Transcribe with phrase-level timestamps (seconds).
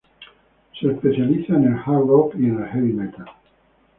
[0.79, 3.27] Se especializa en el Hard Rock y el Heavy metal.